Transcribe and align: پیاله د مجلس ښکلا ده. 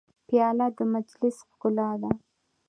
پیاله 0.27 0.67
د 0.77 0.79
مجلس 0.93 1.37
ښکلا 1.49 1.89
ده. 2.01 2.11